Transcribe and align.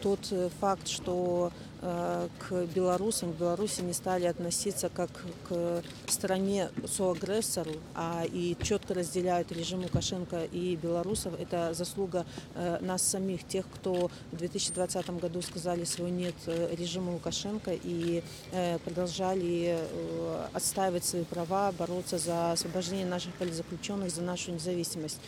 Тот 0.00 0.20
э, 0.30 0.48
факт, 0.60 0.86
что 0.86 1.50
э, 1.80 2.28
к 2.38 2.66
белорусам, 2.74 3.32
к 3.32 3.36
Беларуси 3.36 3.80
не 3.80 3.92
стали 3.92 4.26
относиться 4.26 4.88
как 4.88 5.10
к 5.48 5.82
стране 6.06 6.70
соагрессору, 6.86 7.72
а 7.94 8.24
и 8.24 8.56
четко 8.62 8.94
разделяют 8.94 9.50
режим 9.50 9.82
Лукашенко 9.82 10.44
и 10.44 10.76
белорусов, 10.76 11.34
это 11.38 11.74
заслуга 11.74 12.26
э, 12.54 12.78
нас 12.80 13.02
самих, 13.02 13.46
тех, 13.46 13.66
кто 13.74 14.10
в 14.30 14.36
2020 14.36 15.10
году 15.20 15.42
сказали 15.42 15.84
свой 15.84 16.10
нет 16.10 16.36
режиму 16.46 17.14
Лукашенко 17.14 17.72
и 17.72 18.22
продолжали 18.84 19.78
отстаивать 20.52 21.04
свои 21.04 21.24
права, 21.24 21.72
бороться 21.72 22.18
за 22.18 22.52
освобождение 22.52 23.06
наших 23.06 23.32
политзаключенных, 23.34 24.10
за 24.10 24.22
нашу 24.22 24.52
независимость. 24.52 25.18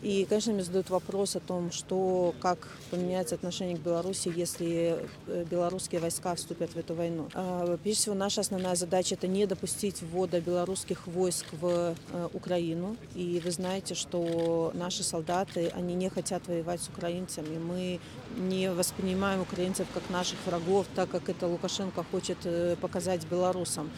И, 0.00 0.26
конечно, 0.28 0.52
мне 0.52 0.62
задают 0.62 0.90
вопрос 0.90 1.34
о 1.34 1.40
том, 1.40 1.72
что, 1.72 2.34
как 2.40 2.68
поменяется 2.90 3.34
отношение 3.34 3.76
к 3.76 3.80
Беларуси, 3.80 4.32
если 4.34 5.04
э, 5.26 5.44
белорусские 5.50 6.00
войска 6.00 6.34
вступят 6.36 6.70
в 6.70 6.76
эту 6.76 6.94
войну. 6.94 7.28
А, 7.34 7.76
Прежде 7.82 8.02
всего, 8.02 8.14
наша 8.14 8.42
основная 8.42 8.76
задача– 8.76 9.14
это 9.16 9.26
не 9.26 9.46
допустить 9.46 10.00
ввода 10.02 10.40
белорусских 10.40 11.06
войск 11.08 11.46
в 11.52 11.94
э, 12.12 12.28
Украину. 12.32 12.96
И 13.16 13.42
вы 13.44 13.50
знаете, 13.50 13.94
что 13.94 14.70
наши 14.74 15.02
солдаты, 15.02 15.72
они 15.74 15.94
не 15.94 16.10
хотят 16.10 16.46
воевать 16.46 16.80
с 16.80 16.88
украинцами. 16.88 17.58
Мы 17.58 17.98
не 18.36 18.70
воспринимаем 18.70 19.40
украинцев 19.40 19.88
как 19.92 20.08
наших 20.10 20.38
врагов, 20.46 20.86
так 20.94 21.10
как 21.10 21.28
это 21.28 21.48
Лукашенко 21.48 22.04
хочет 22.04 22.38
э, 22.44 22.76
показать 22.80 23.26
белорусам. 23.26 23.90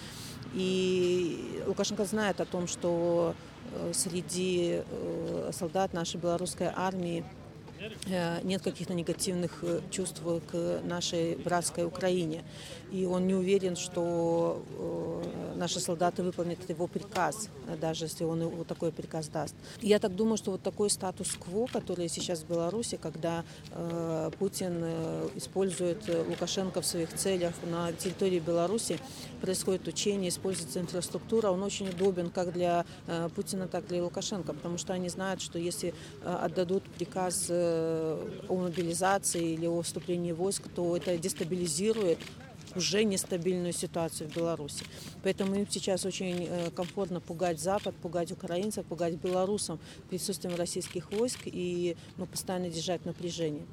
И 0.54 1.62
Лукашенко 1.66 2.04
знает 2.06 2.40
о 2.40 2.45
том, 2.45 2.66
что 2.66 3.34
среди 3.92 4.83
э, 4.84 5.51
солдат 5.52 5.92
нашей 5.92 6.19
белорусской 6.20 6.69
армии 6.74 7.24
э, 8.06 8.41
нет 8.43 8.62
каких-то 8.62 8.95
негативных 8.95 9.62
э, 9.62 9.80
чувств 9.91 10.23
к 10.51 10.80
нашей 10.84 11.37
братской 11.37 11.84
Украине. 11.84 12.43
И 12.93 13.05
он 13.05 13.27
не 13.27 13.34
уверен, 13.34 13.77
что 13.77 14.62
э, 14.79 15.09
наши 15.60 15.78
солдаты 15.78 16.22
выполнят 16.22 16.58
его 16.68 16.86
приказ, 16.86 17.48
э, 17.68 17.76
даже 17.76 18.06
если 18.06 18.24
он 18.24 18.40
его 18.40 18.64
такой 18.64 18.90
приказ 18.90 19.28
даст. 19.28 19.54
Я 19.82 19.98
так 19.98 20.16
думаю, 20.16 20.38
что 20.38 20.50
вот 20.52 20.62
такой 20.62 20.90
статус-кво, 20.90 21.66
который 21.66 22.08
сейчас 22.08 22.40
в 22.40 22.48
Беларуси, 22.48 22.98
когда 23.00 23.44
э, 23.70 24.30
Путин 24.38 24.80
э, 24.82 25.28
использует 25.36 26.08
э, 26.08 26.24
Лукашенко 26.28 26.80
в 26.80 26.86
своих 26.86 27.12
целях 27.14 27.54
на 27.70 27.92
территории 27.92 28.40
Беларуси, 28.40 28.98
происходит 29.42 29.86
учение, 29.86 30.30
используется 30.30 30.80
инфраструктура, 30.80 31.50
он 31.50 31.62
очень 31.62 31.88
удобен 31.90 32.30
как 32.30 32.52
для 32.52 32.84
э, 33.06 33.28
Путина, 33.36 33.68
так 33.68 33.84
и 33.84 33.88
для 33.88 34.02
Лукашенко, 34.02 34.54
потому 34.54 34.78
что 34.78 34.94
они 34.94 35.08
знают, 35.10 35.42
что 35.42 35.58
если 35.58 35.92
э, 36.22 36.38
отдадут 36.46 36.84
приказ 36.84 37.46
э, 37.50 38.44
о 38.48 38.54
мобилизации 38.56 39.52
или 39.52 39.66
о 39.66 39.82
вступлении 39.82 40.32
войск, 40.32 40.62
то 40.74 40.96
это 40.96 41.18
дестабилизирует 41.18 42.18
уже 42.76 43.04
нестабильную 43.04 43.73
ситуацию 43.73 44.29
в 44.29 44.37
Беларуси. 44.37 44.85
Поэтому 45.23 45.54
им 45.54 45.66
сейчас 45.68 46.04
очень 46.04 46.46
э, 46.49 46.71
комфортно 46.71 47.21
пугать 47.21 47.60
Запад, 47.60 47.95
пугать 47.96 48.32
украинцев, 48.32 48.85
пугать 48.87 49.15
белорусам 49.15 49.79
присутствием 50.09 50.57
российских 50.57 51.10
войск 51.12 51.40
и 51.45 51.96
ну, 52.16 52.27
постоянно 52.27 52.71
держать 52.71 53.04
напряжение. 53.04 53.66